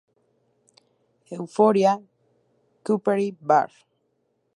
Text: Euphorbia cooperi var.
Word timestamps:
Euphorbia 1.35 1.93
cooperi 2.83 3.37
var. 3.47 3.71